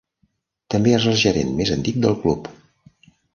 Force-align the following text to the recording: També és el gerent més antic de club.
També 0.75 0.93
és 0.99 1.05
el 1.11 1.19
gerent 1.23 1.51
més 1.59 1.75
antic 1.77 2.01
de 2.07 2.15
club. 2.25 2.51